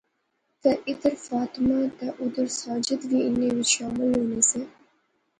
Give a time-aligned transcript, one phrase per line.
[0.61, 4.61] تہ ادھر فاطمہ تہ اُدھر ساجد وی انیں وچ شامل ہونے سے